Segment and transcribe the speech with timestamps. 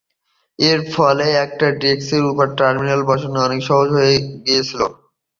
[0.59, 4.13] এর ফলে একটা ডেস্কের ওপর টার্মিনাল বসানো অনেক সহজ হয়ে
[4.45, 4.81] গিয়েছিল।